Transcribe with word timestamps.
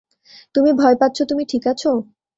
তুমি 0.55 0.71
ভয় 0.73 0.95
পাচ্ছ 0.95 1.17
তুমি 1.21 1.43
ঠিক 1.45 1.63
আছো? 1.67 1.91